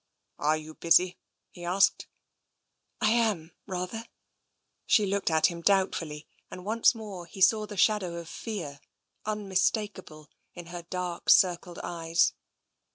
[0.39, 1.19] "Are you busy?
[1.35, 2.07] *' he asked."
[3.01, 4.07] I am, rather.''
[4.87, 8.79] She looked at him doubtfully, and once more he saw the shadow of fear,
[9.27, 12.33] unmistakable, in her dark circled eyes.